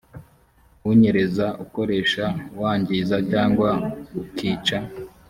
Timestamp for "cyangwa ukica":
3.31-4.77